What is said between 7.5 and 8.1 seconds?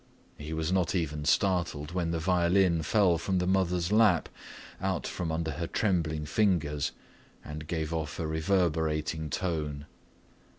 gave